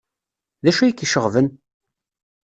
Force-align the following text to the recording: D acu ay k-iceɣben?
D 0.63 0.65
acu 0.69 0.81
ay 0.83 0.93
k-iceɣben? 0.93 1.47